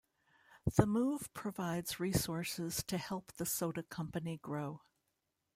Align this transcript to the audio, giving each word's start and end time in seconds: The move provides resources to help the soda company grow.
The 0.77 0.87
move 0.87 1.31
provides 1.35 1.99
resources 1.99 2.81
to 2.87 2.97
help 2.97 3.33
the 3.33 3.45
soda 3.45 3.83
company 3.83 4.39
grow. 4.39 4.81